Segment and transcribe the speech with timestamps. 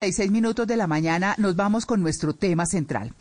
[0.00, 3.12] seis minutos de la mañana nos vamos con nuestro tema central.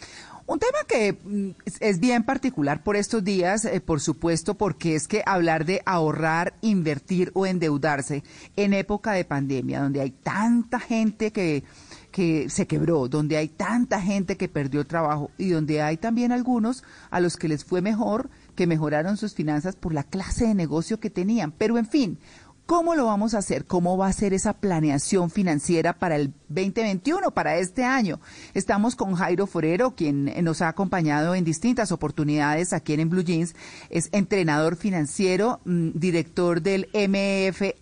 [0.46, 5.08] Un tema que mm, es bien particular por estos días, eh, por supuesto, porque es
[5.08, 8.24] que hablar de ahorrar, invertir o endeudarse
[8.56, 11.64] en época de pandemia, donde hay tanta gente que,
[12.12, 16.84] que se quebró, donde hay tanta gente que perdió trabajo y donde hay también algunos
[17.10, 21.00] a los que les fue mejor, que mejoraron sus finanzas por la clase de negocio
[21.00, 21.52] que tenían.
[21.52, 22.20] Pero en fin,
[22.68, 23.64] ¿Cómo lo vamos a hacer?
[23.64, 28.20] ¿Cómo va a ser esa planeación financiera para el 2021, para este año?
[28.54, 33.56] Estamos con Jairo Forero, quien nos ha acompañado en distintas oportunidades aquí en Blue Jeans.
[33.90, 37.74] Es entrenador financiero, mm, director del MEF,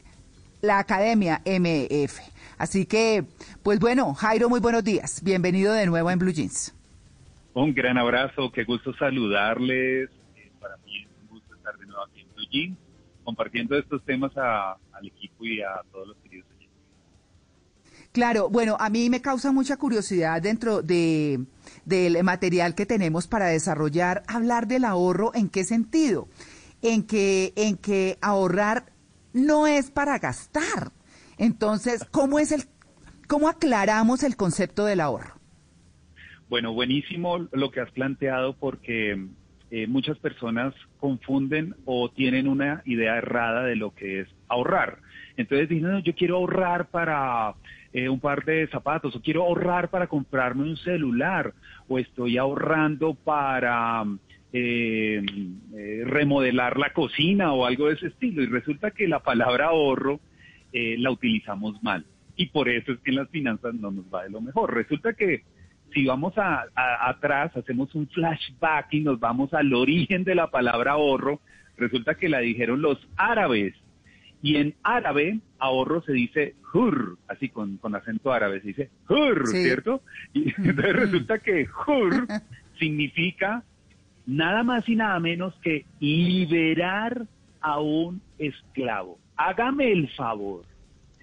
[0.62, 2.20] la Academia MEF.
[2.60, 3.26] Así que,
[3.64, 5.24] pues bueno, Jairo, muy buenos días.
[5.24, 6.76] Bienvenido de nuevo en Blue Jeans.
[7.56, 10.12] Un gran abrazo, qué gusto saludarles.
[10.36, 12.85] Eh, para mí es un gusto estar de nuevo aquí en Blue Jeans
[13.26, 16.46] compartiendo estos temas al equipo y a todos los queridos
[18.16, 21.44] Claro, bueno, a mí me causa mucha curiosidad dentro de,
[21.84, 26.30] del material que tenemos para desarrollar, hablar del ahorro, ¿en qué sentido?
[26.82, 28.86] En que, en que ahorrar
[29.34, 30.94] no es para gastar.
[31.38, 32.64] Entonces, ¿cómo es el,
[33.28, 35.36] cómo aclaramos el concepto del ahorro?
[36.48, 39.28] Bueno, buenísimo lo que has planteado porque
[39.72, 45.00] eh, muchas personas confunden o tienen una idea errada de lo que es ahorrar.
[45.38, 47.56] Entonces dicen, no, yo quiero ahorrar para
[47.92, 51.54] eh, un par de zapatos, o quiero ahorrar para comprarme un celular,
[51.88, 54.04] o estoy ahorrando para
[54.54, 55.24] eh,
[56.06, 58.44] remodelar la cocina o algo de ese estilo.
[58.44, 60.20] Y resulta que la palabra ahorro
[60.74, 62.06] la utilizamos mal.
[62.36, 64.74] Y por eso es que en las finanzas no nos va de lo mejor.
[64.74, 65.44] Resulta que
[65.96, 66.66] si vamos a,
[67.08, 71.40] atrás, hacemos un flashback y nos vamos al origen de la palabra ahorro,
[71.78, 73.74] resulta que la dijeron los árabes.
[74.42, 80.02] Y en árabe, ahorro se dice hur, así con, acento árabe, se dice hur, ¿cierto?
[80.34, 82.28] Y entonces resulta que hur
[82.78, 83.64] significa
[84.26, 87.26] nada más y nada menos que liberar
[87.62, 89.18] a un esclavo.
[89.38, 90.66] Hágame el favor.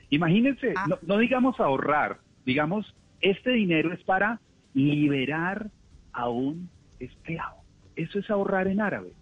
[0.09, 0.87] Imagínense, ah.
[1.03, 4.41] no digamos ahorrar, digamos, este dinero es para
[4.75, 5.71] liberar
[6.13, 6.69] a un
[6.99, 7.63] esclavo.
[7.97, 9.13] Eso es ahorrar en árabe.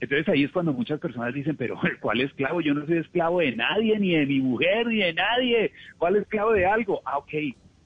[0.00, 2.60] Entonces ahí es cuando muchas personas dicen, pero ¿cuál esclavo?
[2.60, 5.72] Yo no soy esclavo de nadie, ni de mi mujer, ni de nadie.
[5.96, 7.00] ¿Cuál esclavo de algo?
[7.04, 7.30] Ah, ok.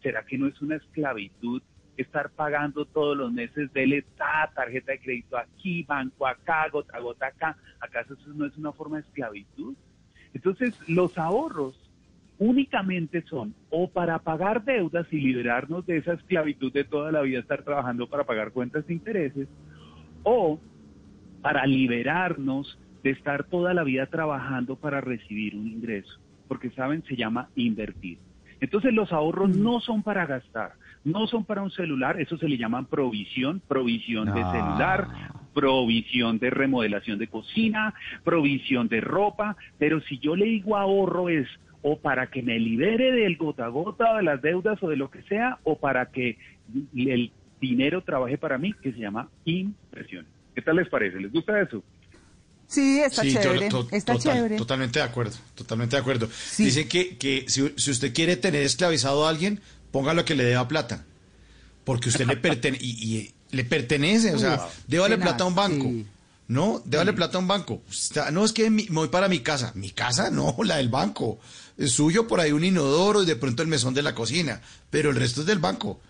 [0.03, 1.63] ¿Será que no es una esclavitud
[1.97, 4.05] estar pagando todos los meses de
[4.55, 7.57] tarjeta de crédito aquí, banco acá, gota gota acá?
[7.81, 9.75] ¿Acaso eso no es una forma de esclavitud?
[10.33, 11.86] Entonces los ahorros
[12.39, 17.41] únicamente son o para pagar deudas y liberarnos de esa esclavitud de toda la vida
[17.41, 19.49] estar trabajando para pagar cuentas de intereses,
[20.23, 20.59] o
[21.41, 27.15] para liberarnos de estar toda la vida trabajando para recibir un ingreso, porque saben, se
[27.15, 28.19] llama invertir.
[28.61, 30.73] Entonces los ahorros no son para gastar,
[31.05, 35.07] no son para un celular, eso se le llama provisión, provisión de celular,
[35.55, 41.47] provisión de remodelación de cocina, provisión de ropa, pero si yo le digo ahorro es
[41.89, 45.09] o para que me libere del gota a gota de las deudas o de lo
[45.09, 46.37] que sea, o para que
[46.97, 47.31] el
[47.61, 50.27] dinero trabaje para mí, que se llama inversión.
[50.53, 51.21] ¿Qué tal les parece?
[51.21, 51.85] ¿Les gusta eso?
[52.67, 53.69] Sí, está chévere.
[53.93, 54.57] está chévere.
[54.57, 56.29] Totalmente de acuerdo, totalmente de acuerdo.
[56.59, 59.61] Dice que, que si, si, usted quiere tener esclavizado a alguien,
[59.93, 61.05] póngalo que le deba plata.
[61.85, 64.59] Porque usted le, pertenece y, le pertenece, o sea,
[64.89, 65.89] débale plata a un banco.
[66.49, 67.83] No, débale plata a un banco.
[68.33, 69.73] No es que me voy para mi casa.
[69.75, 71.41] Mi casa, no, la del banco
[71.87, 75.17] suyo por ahí un inodoro y de pronto el mesón de la cocina, pero el
[75.17, 76.01] resto es del banco.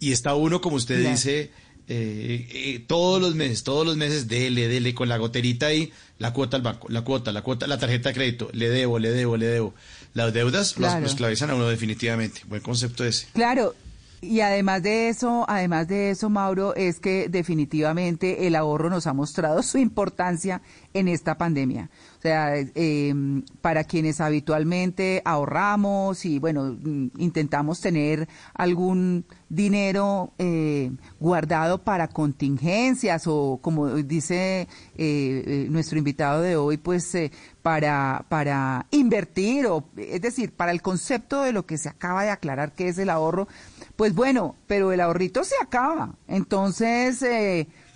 [0.00, 1.52] Y está uno, como usted dice,
[1.86, 6.32] eh, eh, todos los meses, todos los meses, dele, dele, con la goterita ahí, la
[6.32, 9.36] cuota al banco, la cuota, la cuota, la tarjeta de crédito, le debo, le debo,
[9.36, 9.74] le debo.
[10.14, 12.42] Las deudas los, esclavizan a uno definitivamente.
[12.46, 13.28] Buen concepto ese.
[13.32, 13.76] Claro,
[14.22, 19.12] y además de eso, además de eso, Mauro, es que definitivamente el ahorro nos ha
[19.12, 20.62] mostrado su importancia
[20.94, 21.90] en esta pandemia.
[22.18, 26.78] O sea, em, para quienes habitualmente ahorramos y, bueno,
[27.18, 30.90] intentamos tener algún dinero eh,
[31.20, 34.66] guardado para contingencias o, como dice eh,
[34.96, 37.14] eh, nuestro invitado de hoy, pues
[37.60, 42.30] para, para invertir, o, es decir, para el concepto de lo que se acaba de
[42.30, 43.46] aclarar que es el ahorro,
[43.94, 46.14] pues bueno, pero el ahorrito se acaba.
[46.28, 47.22] Entonces,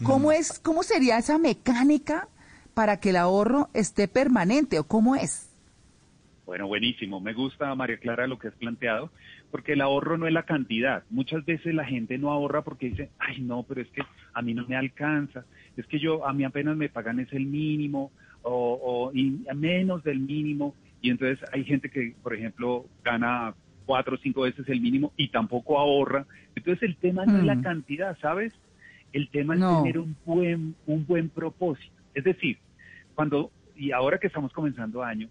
[0.05, 0.33] ¿cómo, mm.
[0.33, 2.29] es, ¿cómo sería esa mecánica
[2.75, 5.46] para que el ahorro esté permanente o cómo es?
[6.47, 7.21] Bueno, buenísimo.
[7.21, 9.11] Me gusta, María Clara, lo que has planteado,
[9.51, 11.03] porque el ahorro no es la cantidad.
[11.11, 14.03] Muchas veces la gente no ahorra porque dice, ay, no, pero es que
[14.33, 15.45] a mí no me alcanza,
[15.77, 18.13] es que yo, a mí apenas me pagan es el mínimo
[18.43, 20.77] o, y menos del mínimo.
[21.03, 23.53] Y entonces hay gente que, por ejemplo, gana
[23.85, 26.27] cuatro o cinco veces el mínimo y tampoco ahorra.
[26.55, 27.63] Entonces el tema no es la mm.
[27.63, 28.53] cantidad, ¿sabes?
[29.13, 31.93] El tema es tener un buen, un buen propósito.
[32.15, 32.59] Es decir,
[33.17, 35.29] cuando, y ahora que estamos comenzando año,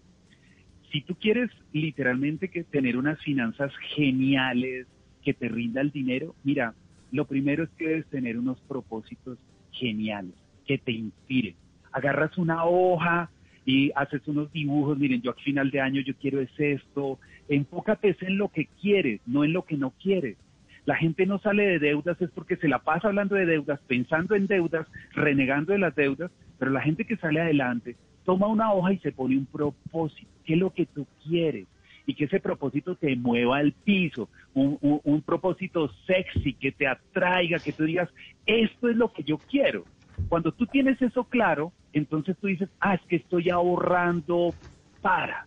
[0.96, 4.86] si tú quieres literalmente que tener unas finanzas geniales,
[5.22, 6.72] que te rinda el dinero, mira,
[7.12, 9.36] lo primero es que debes tener unos propósitos
[9.72, 10.32] geniales,
[10.66, 11.54] que te inspiren.
[11.92, 13.28] Agarras una hoja
[13.66, 17.18] y haces unos dibujos, miren, yo a final de año yo quiero es esto,
[17.50, 20.38] enfócate en lo que quieres, no en lo que no quieres.
[20.86, 24.34] La gente no sale de deudas es porque se la pasa hablando de deudas, pensando
[24.34, 28.92] en deudas, renegando de las deudas, pero la gente que sale adelante toma una hoja
[28.92, 31.66] y se pone un propósito, qué es lo que tú quieres
[32.06, 37.58] y que ese propósito te mueva al piso, un, un, propósito sexy que te atraiga,
[37.58, 38.08] que tú digas,
[38.46, 39.84] esto es lo que yo quiero.
[40.28, 44.54] Cuando tú tienes eso claro, entonces tú dices, ah, es que estoy ahorrando
[45.02, 45.46] para.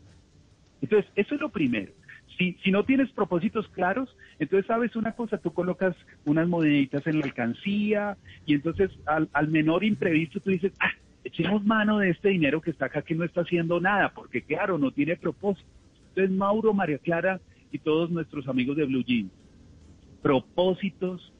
[0.82, 1.94] Entonces, eso es lo primero.
[2.38, 5.96] Si, si no tienes propósitos claros, entonces sabes una cosa, tú colocas
[6.26, 10.92] unas moneditas en la alcancía y entonces al, al menor imprevisto tú dices, ah,
[11.30, 14.78] echemos mano de este dinero que está acá que no está haciendo nada, porque claro,
[14.78, 15.68] no tiene propósito.
[16.10, 17.40] Entonces, Mauro, María Clara
[17.72, 19.32] y todos nuestros amigos de Blue Jeans,
[20.22, 21.34] propósitos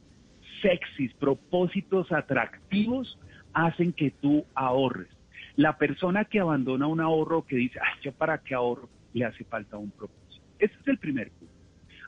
[0.62, 3.18] sexys, propósitos atractivos
[3.54, 5.10] hacen que tú ahorres.
[5.56, 9.44] La persona que abandona un ahorro que dice, ay, yo para qué ahorro, le hace
[9.44, 10.46] falta un propósito.
[10.60, 11.54] Ese es el primer punto.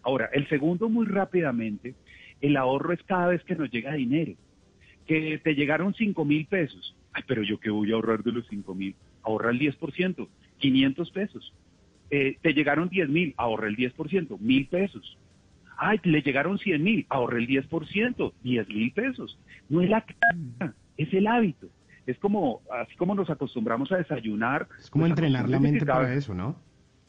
[0.03, 1.95] Ahora, el segundo, muy rápidamente,
[2.39, 4.33] el ahorro es cada vez que nos llega dinero.
[5.05, 6.95] Que te llegaron 5 mil pesos.
[7.13, 8.95] Ay, pero yo qué voy a ahorrar de los 5 mil.
[9.23, 10.27] Ahorra el 10%,
[10.57, 11.53] 500 pesos.
[12.09, 15.17] Eh, te llegaron 10 mil, ahorra el 10%, mil pesos.
[15.77, 19.39] Ay, le llegaron 100 mil, ahorra el 10%, 10 mil pesos.
[19.69, 20.05] No es la
[20.97, 21.67] es el hábito.
[22.05, 24.67] Es como, así como nos acostumbramos a desayunar.
[24.79, 26.55] Es como entrenar la mente para eso, ¿no?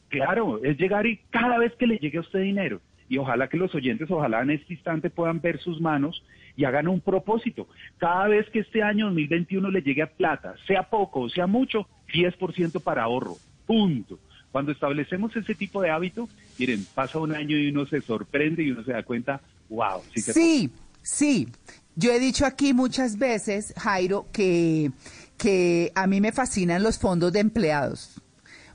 [0.09, 3.57] Claro, es llegar y cada vez que le llegue a usted dinero, y ojalá que
[3.57, 6.23] los oyentes, ojalá en este instante puedan ver sus manos
[6.55, 7.67] y hagan un propósito.
[7.97, 11.87] Cada vez que este año 2021 le llegue a plata, sea poco o sea mucho,
[12.13, 13.37] 10% para ahorro.
[13.65, 14.19] Punto.
[14.51, 16.29] Cuando establecemos ese tipo de hábito,
[16.59, 20.01] miren, pasa un año y uno se sorprende y uno se da cuenta, wow.
[20.13, 20.71] Sí, sí,
[21.01, 21.47] sí.
[21.95, 24.91] Yo he dicho aquí muchas veces, Jairo, que,
[25.37, 28.21] que a mí me fascinan los fondos de empleados,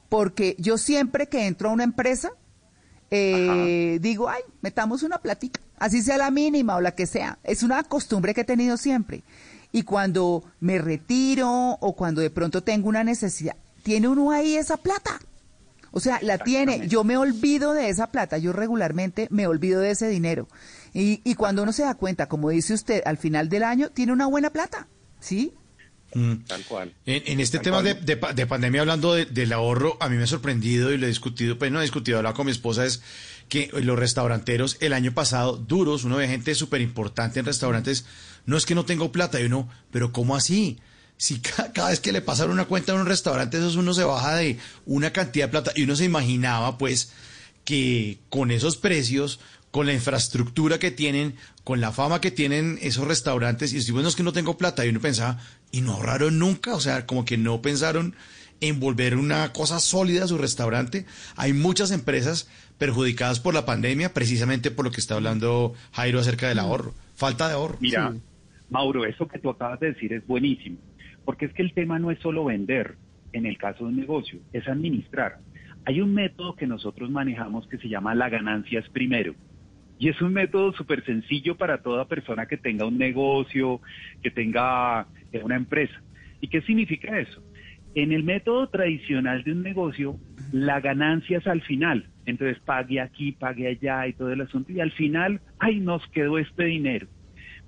[0.08, 2.30] porque yo siempre que entro a una empresa,
[3.10, 7.38] eh, digo, ay, metamos una platica, así sea la mínima o la que sea.
[7.44, 9.22] Es una costumbre que he tenido siempre.
[9.72, 14.76] Y cuando me retiro o cuando de pronto tengo una necesidad, tiene uno ahí esa
[14.76, 15.20] plata.
[15.90, 16.86] O sea, la tiene.
[16.88, 18.38] Yo me olvido de esa plata.
[18.38, 20.48] Yo regularmente me olvido de ese dinero.
[20.92, 24.12] Y, y cuando uno se da cuenta, como dice usted, al final del año tiene
[24.12, 24.86] una buena plata,
[25.20, 25.54] ¿sí?
[26.14, 26.44] Mm.
[26.46, 26.94] Tal cual.
[27.04, 30.98] En, este tema De, de, pandemia, hablando del ahorro, a mí me ha sorprendido y
[30.98, 33.02] lo he discutido, pues no he discutido, he hablado con mi esposa, es
[33.48, 38.04] que los restauranteros el año pasado, duros, uno ve gente súper importante en restaurantes,
[38.46, 40.78] no es que no tengo plata, y uno, pero ¿cómo así?
[41.16, 41.40] Si
[41.74, 44.58] cada, vez que le pasan una cuenta en un restaurante, eso uno se baja de
[44.86, 47.12] una cantidad de plata y uno se imaginaba, pues,
[47.64, 49.40] que con esos precios
[49.70, 54.08] con la infraestructura que tienen, con la fama que tienen esos restaurantes, y si bueno,
[54.08, 55.38] es que no tengo plata, y uno pensaba,
[55.70, 58.14] y no ahorraron nunca, o sea, como que no pensaron
[58.60, 61.06] en volver una cosa sólida a su restaurante.
[61.36, 66.48] Hay muchas empresas perjudicadas por la pandemia, precisamente por lo que está hablando Jairo acerca
[66.48, 67.76] del ahorro, falta de ahorro.
[67.80, 68.14] Mira,
[68.70, 70.78] Mauro, eso que tú acabas de decir es buenísimo,
[71.24, 72.96] porque es que el tema no es solo vender,
[73.32, 75.38] en el caso de un negocio, es administrar.
[75.84, 79.34] Hay un método que nosotros manejamos que se llama la ganancia es primero.
[79.98, 83.80] Y es un método súper sencillo para toda persona que tenga un negocio,
[84.22, 86.00] que tenga eh, una empresa.
[86.40, 87.42] ¿Y qué significa eso?
[87.98, 90.20] En el método tradicional de un negocio,
[90.52, 92.06] la ganancia es al final.
[92.26, 94.70] Entonces pague aquí, pague allá y todo el asunto.
[94.70, 97.08] Y al final, ay, nos quedó este dinero.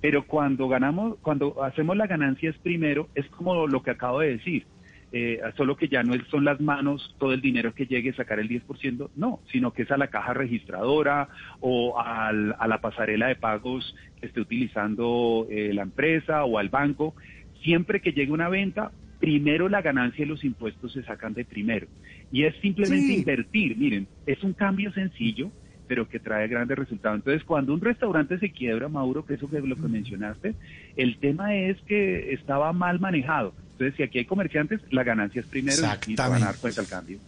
[0.01, 4.37] Pero cuando ganamos, cuando hacemos la ganancia es primero, es como lo que acabo de
[4.37, 4.67] decir
[5.13, 8.39] eh, solo que ya no son las manos todo el dinero que llegue a sacar
[8.39, 13.35] el 10%, no, sino que es a la caja registradora o a la pasarela de
[13.35, 17.17] pagos que esté utilizando eh, la empresa o al banco.
[17.65, 21.87] Siempre que llegue una venta, primero la ganancia y los impuestos se sacan de primero.
[22.33, 23.77] Y es simplemente invertir.
[23.77, 25.53] Miren, es un cambio sencillo,
[25.87, 27.19] pero que trae grandes resultados.
[27.19, 30.55] Entonces, cuando un restaurante se quiebra, Mauro, que eso es lo que mencionaste,
[30.97, 33.53] el tema es que estaba mal manejado.
[33.73, 37.19] Entonces, si aquí hay comerciantes, la ganancia es primero y dar cuenta el cambio.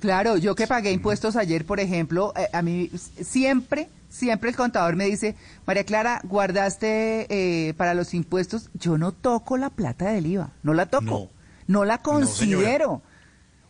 [0.00, 2.90] Claro, yo que pagué impuestos ayer, por ejemplo, eh, a mí
[3.22, 5.34] siempre, siempre el contador me dice,
[5.66, 10.74] María Clara, guardaste eh, para los impuestos, yo no toco la plata del IVA, no
[10.74, 11.30] la toco,
[11.66, 13.02] no, la considero.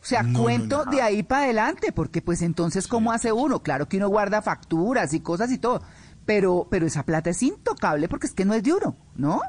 [0.03, 3.63] O sea, cuento de ahí para adelante, porque pues entonces, ¿cómo hace uno?
[3.63, 5.83] Claro que uno guarda facturas y cosas y todo,
[6.25, 9.41] pero, pero esa plata es intocable porque es que no es de uno, ¿no?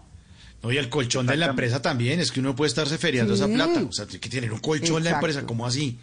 [0.62, 3.48] No, y el colchón de la empresa también, es que uno puede estarse feriando esa
[3.48, 3.82] plata.
[3.82, 5.98] O sea, tiene que tener un colchón en la empresa, ¿cómo así?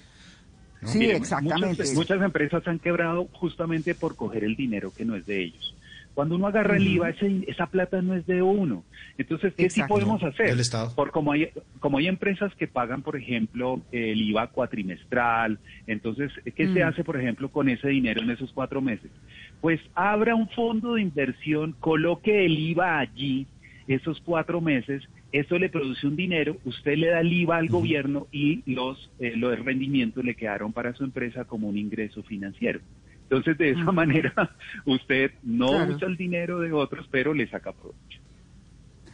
[0.85, 1.85] Sí, exactamente.
[1.95, 5.75] Muchas, empresas han quebrado justamente por coger el dinero que no es de ellos.
[6.15, 7.11] Cuando uno agarra el IVA,
[7.47, 8.83] esa plata no es de uno.
[9.19, 10.53] Entonces, ¿qué sí podemos hacer?
[10.97, 16.73] Por como hay, como hay empresas que pagan, por ejemplo, el IVA cuatrimestral, entonces, ¿qué
[16.73, 16.89] se mm.
[16.89, 19.13] hace, por ejemplo, con ese dinero en esos cuatro meses?
[19.61, 23.47] Pues abra un fondo de inversión, coloque el IVA allí
[23.89, 28.27] esos cuatro meses, eso le produce un dinero, usted le da el IVA al gobierno
[28.33, 32.81] y los, eh, los rendimientos le quedaron para su empresa como un ingreso financiero.
[33.25, 34.33] Entonces, de esa manera,
[34.87, 38.21] usted no usa el dinero de otros, pero le saca provecho.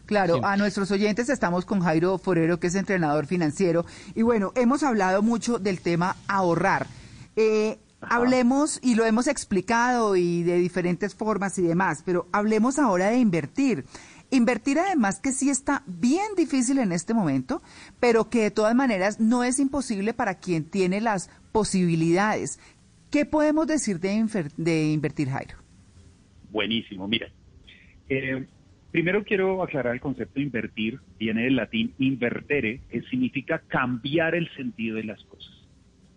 [0.06, 3.86] Claro, a nuestros oyentes estamos con Jairo Forero, que es entrenador financiero.
[4.14, 6.86] Y bueno, hemos hablado mucho del tema ahorrar.
[7.36, 13.08] Eh, hablemos, y lo hemos explicado y de diferentes formas y demás, pero hablemos ahora
[13.08, 13.86] de invertir.
[14.30, 17.62] Invertir además que sí está bien difícil en este momento,
[18.00, 22.58] pero que de todas maneras no es imposible para quien tiene las posibilidades.
[23.10, 25.56] ¿Qué podemos decir de, invertir, Jairo?
[26.50, 27.28] Buenísimo, mira.
[28.08, 28.44] Eh,
[28.90, 30.98] primero quiero aclarar el concepto de invertir.
[31.18, 35.52] Viene del latín invertere, que significa cambiar el sentido de las cosas.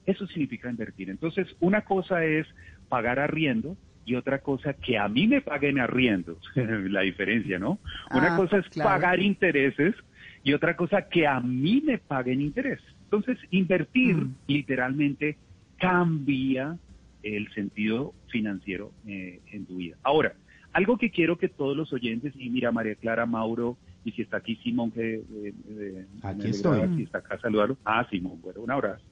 [0.08, 1.10] Eso significa invertir.
[1.10, 2.48] Entonces, una cosa es
[2.90, 7.78] pagar arriendo y otra cosa que a mí me paguen arriendo, la diferencia, ¿no?
[8.10, 9.96] Una ah, cosa es pagar intereses
[10.44, 12.88] y otra cosa que a mí me paguen intereses.
[13.04, 14.36] Entonces, invertir mm.
[14.48, 15.36] literalmente
[15.78, 16.78] cambia
[17.22, 19.98] el sentido financiero eh, en tu vida.
[20.04, 20.36] Ahora,
[20.72, 24.38] algo que quiero que todos los oyentes, y mira, María Clara, Mauro, y si está
[24.38, 26.96] aquí Simón, que eh, eh, aquí estoy.
[26.96, 27.78] si está acá, saludarlo.
[27.84, 29.04] Ah, Simón, bueno, un abrazo.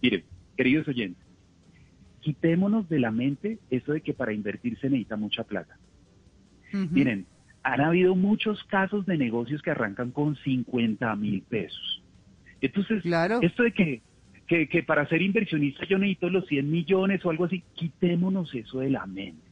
[0.00, 0.22] Miren,
[0.56, 1.23] queridos oyentes,
[2.24, 5.76] quitémonos de la mente eso de que para invertir se necesita mucha plata.
[6.72, 7.26] Miren,
[7.62, 12.02] han habido muchos casos de negocios que arrancan con 50 mil pesos.
[12.60, 13.38] Entonces, claro.
[13.42, 14.02] esto de que,
[14.48, 18.90] que, para ser inversionista yo necesito los 100 millones o algo así, quitémonos eso de
[18.90, 19.44] la mente.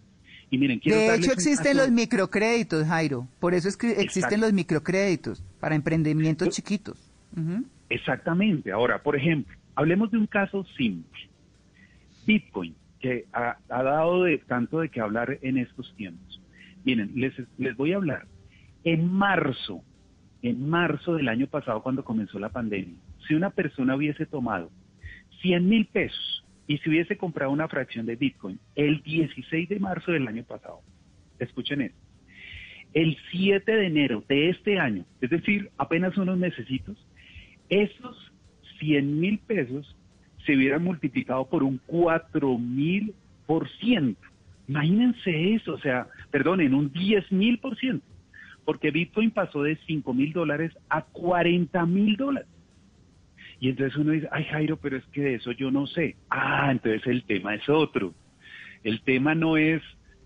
[0.50, 3.28] Y miren, quiero de hecho, existen los microcréditos, Jairo.
[3.38, 6.98] Por eso es que existen los microcréditos para emprendimientos chiquitos.
[7.88, 8.72] Exactamente.
[8.72, 11.31] Ahora, por ejemplo, hablemos de un caso simple.
[12.26, 16.40] Bitcoin, que ha, dado de, tanto de que hablar en estos tiempos.
[16.84, 18.26] Miren, les, les voy a hablar.
[18.84, 19.82] En marzo,
[20.42, 24.70] en marzo del año pasado, cuando comenzó la pandemia, si una persona hubiese tomado
[25.42, 30.12] 100 mil pesos y si hubiese comprado una fracción de Bitcoin el 16 de marzo
[30.12, 30.80] del año pasado,
[31.38, 31.98] escuchen esto,
[32.94, 36.96] el 7 de enero de este año, es decir, apenas unos necesitos,
[37.68, 38.32] esos
[38.78, 39.96] 100 mil pesos
[40.44, 43.14] se hubieran multiplicado por un 4 mil
[43.46, 44.20] por ciento.
[44.68, 48.06] Imagínense eso, o sea, perdón, en un 10 mil por ciento,
[48.64, 52.48] porque Bitcoin pasó de 5 mil dólares a 40 mil dólares.
[53.60, 56.16] Y entonces uno dice, ay Jairo, pero es que de eso yo no sé.
[56.30, 58.12] Ah, entonces el tema es otro.
[58.82, 59.82] El tema no es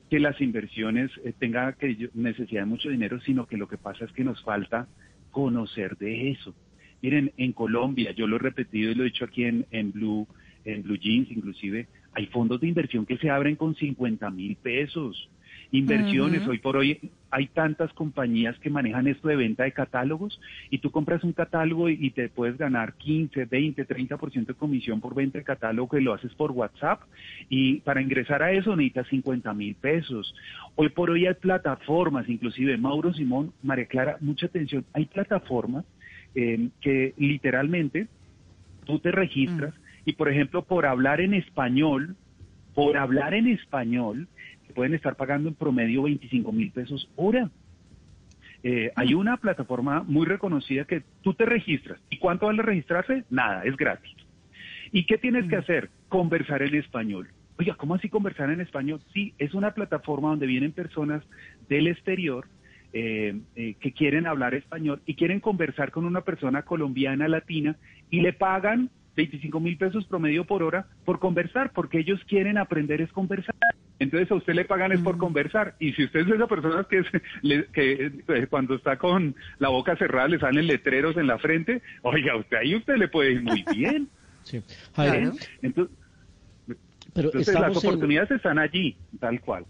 [0.08, 1.74] que las inversiones eh, tengan
[2.14, 4.88] necesidad de mucho dinero, sino que lo que pasa es que nos falta
[5.30, 6.54] conocer de eso.
[7.02, 10.26] Miren, en Colombia, yo lo he repetido y lo he dicho aquí en, en Blue,
[10.64, 15.28] en Blue Jeans inclusive, hay fondos de inversión que se abren con 50 mil pesos.
[15.72, 20.78] Inversiones, hoy por hoy hay tantas compañías que manejan esto de venta de catálogos y
[20.78, 25.38] tú compras un catálogo y, te puedes ganar 15, 20, 30% de comisión por venta
[25.38, 27.02] de catálogo y lo haces por WhatsApp
[27.48, 30.34] y para ingresar a eso necesitas 50 mil pesos.
[30.76, 35.84] Hoy por hoy hay plataformas, inclusive Mauro Simón, María Clara, mucha atención, hay plataformas
[36.38, 38.08] eh, que literalmente
[38.84, 40.02] tú te registras mm.
[40.04, 42.14] y, por ejemplo, por hablar en español,
[42.74, 44.28] por hablar en español,
[44.66, 47.50] te pueden estar pagando en promedio 25 mil pesos hora.
[48.62, 49.18] Eh, hay mm.
[49.18, 51.98] una plataforma muy reconocida que tú te registras.
[52.10, 53.24] ¿Y cuánto vale registrarse?
[53.30, 54.14] Nada, es gratis.
[54.92, 55.60] ¿Y qué tienes que mm.
[55.60, 55.90] hacer?
[56.10, 57.28] Conversar en español.
[57.58, 59.00] Oiga, ¿cómo así conversar en español?
[59.14, 61.22] Sí, es una plataforma donde vienen personas
[61.70, 62.46] del exterior
[62.98, 67.76] eh, eh, que quieren hablar español y quieren conversar con una persona colombiana, latina,
[68.08, 73.02] y le pagan 25 mil pesos promedio por hora por conversar, porque ellos quieren aprender
[73.02, 73.54] es conversar.
[73.98, 75.18] Entonces a usted le pagan es por mm.
[75.18, 75.74] conversar.
[75.78, 77.04] Y si usted es de esas personas que,
[77.74, 82.34] que eh, cuando está con la boca cerrada le salen letreros en la frente, oiga,
[82.34, 84.08] usted ahí usted le puede ir muy bien.
[84.46, 84.62] Sí.
[85.60, 85.92] Entonces,
[87.16, 89.64] Pero Entonces, las oportunidades están allí, tal cual.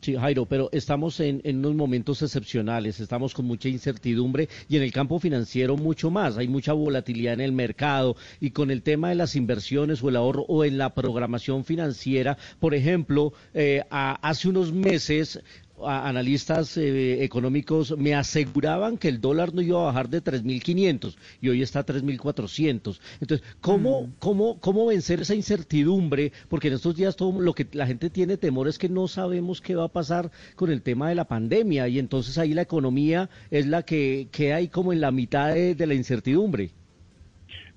[0.00, 4.82] Sí, Jairo, pero estamos en, en, unos momentos excepcionales, estamos con mucha incertidumbre y en
[4.82, 6.38] el campo financiero mucho más.
[6.38, 10.16] Hay mucha volatilidad en el mercado y con el tema de las inversiones o el
[10.16, 15.42] ahorro o en la programación financiera, por ejemplo, eh, hace unos meses
[15.86, 21.48] analistas eh, económicos me aseguraban que el dólar no iba a bajar de 3.500 y
[21.48, 23.00] hoy está a 3.400.
[23.20, 24.12] Entonces, ¿cómo, mm.
[24.18, 26.32] cómo, ¿cómo vencer esa incertidumbre?
[26.48, 29.60] Porque en estos días todo lo que la gente tiene temor es que no sabemos
[29.60, 33.28] qué va a pasar con el tema de la pandemia y entonces ahí la economía
[33.50, 36.70] es la que queda ahí como en la mitad de, de la incertidumbre.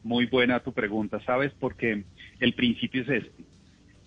[0.03, 1.51] Muy buena tu pregunta, ¿sabes?
[1.59, 2.03] Porque
[2.39, 3.43] el principio es este.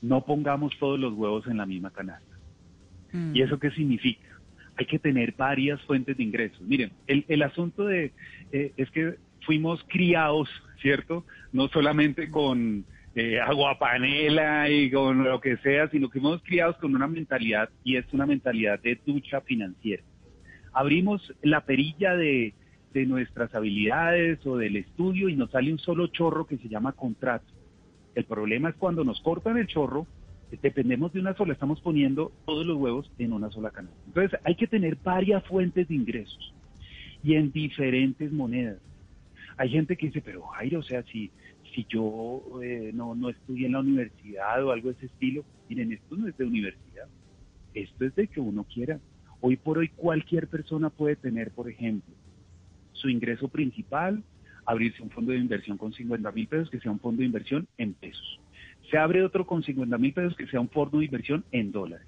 [0.02, 2.33] No pongamos todos los huevos en la misma canasta.
[3.32, 4.28] ¿Y eso qué significa?
[4.76, 6.60] Hay que tener varias fuentes de ingresos.
[6.62, 8.12] Miren, el, asunto de
[8.50, 9.14] eh, es que
[9.46, 10.48] fuimos criados,
[10.80, 11.24] ¿cierto?
[11.52, 16.76] No solamente con eh, agua panela y con lo que sea, sino que fuimos criados
[16.78, 20.02] con una mentalidad y es una mentalidad de ducha financiera.
[20.72, 22.54] Abrimos la perilla de,
[22.92, 26.92] de nuestras habilidades o del estudio y nos sale un solo chorro que se llama
[26.92, 27.46] contrato.
[28.16, 30.08] El problema es cuando nos cortan el chorro
[30.62, 33.96] dependemos de una sola, estamos poniendo todos los huevos en una sola canasta.
[34.06, 36.52] Entonces hay que tener varias fuentes de ingresos
[37.22, 38.78] y en diferentes monedas.
[39.56, 41.30] Hay gente que dice, pero Jairo, o sea, si,
[41.74, 45.92] si yo eh, no, no estudié en la universidad o algo de ese estilo, miren,
[45.92, 47.06] esto no es de universidad,
[47.72, 48.98] esto es de que uno quiera.
[49.40, 52.14] Hoy por hoy cualquier persona puede tener, por ejemplo,
[52.92, 54.22] su ingreso principal,
[54.66, 57.68] abrirse un fondo de inversión con 50 mil pesos, que sea un fondo de inversión
[57.78, 58.40] en pesos
[58.90, 62.06] se abre otro con 50 mil pesos que sea un fondo de inversión en dólares.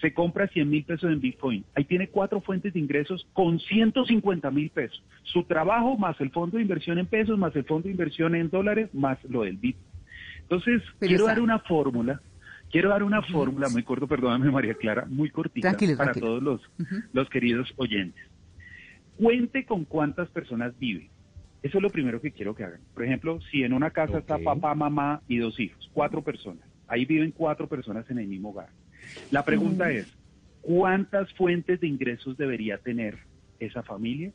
[0.00, 1.64] Se compra 100 mil pesos en Bitcoin.
[1.74, 5.02] Ahí tiene cuatro fuentes de ingresos con 150 mil pesos.
[5.22, 8.50] Su trabajo más el fondo de inversión en pesos, más el fondo de inversión en
[8.50, 9.86] dólares, más lo del Bitcoin.
[10.42, 12.20] Entonces, quiero dar una fórmula
[12.70, 16.60] Quiero dar una fórmula muy corto, perdóname María Clara, muy cortita para todos los,
[17.12, 18.22] los queridos oyentes.
[19.16, 21.08] Cuente con cuántas personas vive.
[21.66, 22.80] Eso es lo primero que quiero que hagan.
[22.94, 27.04] Por ejemplo, si en una casa está papá, mamá y dos hijos, cuatro personas, ahí
[27.04, 28.68] viven cuatro personas en el mismo hogar.
[29.32, 30.06] La pregunta es,
[30.60, 33.18] ¿cuántas fuentes de ingresos debería tener
[33.58, 34.30] esa familia?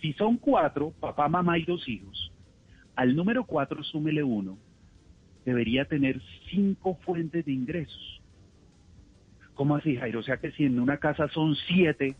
[0.00, 2.32] Si son cuatro, papá, mamá y dos hijos,
[2.94, 4.56] al número cuatro súmele uno,
[5.44, 8.22] debería tener cinco fuentes de ingresos.
[9.54, 10.20] ¿Cómo así, Jairo?
[10.20, 12.14] O sea que si en una casa son siete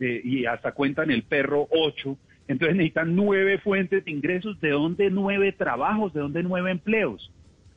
[0.00, 2.16] eh, y hasta cuentan el perro ocho,
[2.48, 4.58] entonces necesitan nueve fuentes de ingresos.
[4.60, 6.14] ¿De dónde nueve trabajos?
[6.14, 7.30] ¿De dónde nueve empleos?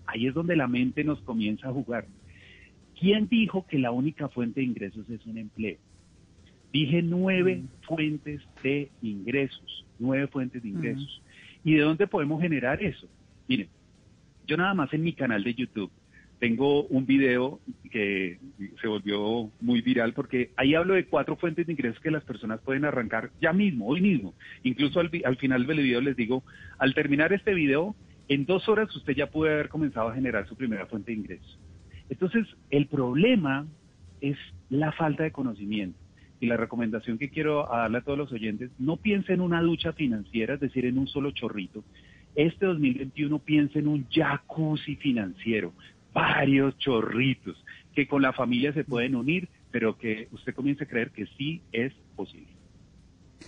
[0.05, 2.05] Ahí es donde la mente nos comienza a jugar.
[2.97, 5.77] ¿Quién dijo que la única fuente de ingresos es un empleo?
[6.71, 7.85] Dije nueve mm.
[7.85, 11.21] fuentes de ingresos, nueve fuentes de ingresos.
[11.65, 13.07] ¿Y de dónde podemos generar eso?
[13.47, 13.67] Miren,
[14.47, 15.91] yo nada más en mi canal de YouTube
[16.41, 17.59] tengo un video
[17.91, 18.39] que
[18.81, 22.59] se volvió muy viral porque ahí hablo de cuatro fuentes de ingresos que las personas
[22.61, 24.33] pueden arrancar ya mismo, hoy mismo.
[24.63, 26.43] Incluso al, final del video les digo,
[26.79, 27.95] al terminar este video,
[28.27, 31.59] en dos horas usted ya puede haber comenzado a generar su primera fuente de ingresos.
[32.09, 33.67] Entonces, el problema
[34.19, 34.37] es
[34.71, 35.99] la falta de conocimiento.
[36.39, 39.93] Y la recomendación que quiero darle a todos los oyentes, no piense en una ducha
[39.93, 41.83] financiera, es decir, en un solo chorrito.
[42.33, 45.71] Este 2021 piense en un jacuzzi financiero
[46.13, 51.11] varios chorritos que con la familia se pueden unir, pero que usted comience a creer
[51.11, 52.47] que sí es posible.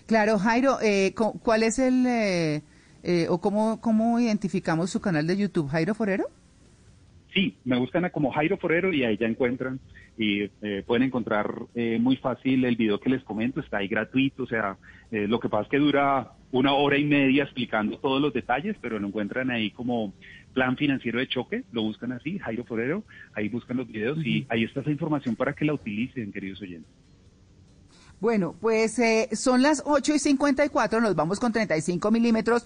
[0.05, 2.61] Claro, Jairo, eh, ¿cuál es el, eh,
[3.03, 6.25] eh, o cómo, cómo identificamos su canal de YouTube, Jairo Forero?
[7.33, 9.79] Sí, me buscan como Jairo Forero y ahí ya encuentran
[10.15, 10.47] y
[10.85, 11.51] pueden encontrar
[11.99, 14.77] muy fácil el video que les comento, está ahí gratuito, o sea,
[15.09, 18.99] lo que pasa es que dura una hora y media explicando todos los detalles, pero
[18.99, 20.13] lo encuentran ahí como
[20.53, 24.63] plan financiero de choque, lo buscan así, Jairo Forero, ahí buscan los videos y ahí
[24.63, 26.91] está esa información para que la utilicen, queridos oyentes.
[28.23, 32.61] Bueno, pues eh, son las 8 y 54, nos vamos con 35 milímetros.